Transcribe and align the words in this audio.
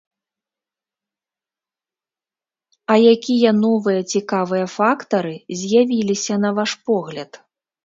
А 2.95 2.97
якія 3.11 3.53
новыя 3.59 4.07
цікавыя 4.15 4.65
фактары 4.79 5.35
з'явіліся, 5.63 6.33
на 6.49 6.57
ваш 6.61 6.71
погляд? 6.91 7.31